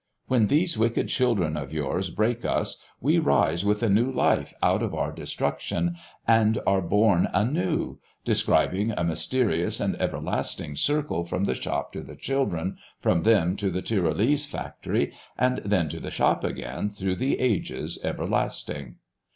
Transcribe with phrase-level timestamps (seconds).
[0.25, 4.81] When these wicked children of yours break us, we rise with a new life out
[4.81, 5.95] of our destruction,
[6.27, 12.15] and are born anew, describing a mysterious and everlasting circle from the shop to the
[12.15, 17.39] children, from them to the Tyrolese factory, and thence to the shop again through the
[17.39, 18.95] ages everlasting."